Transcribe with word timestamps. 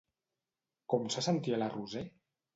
Com 0.95 1.05
se 1.17 1.25
sentia 1.27 1.61
la 1.61 1.69
Roser? 1.77 2.05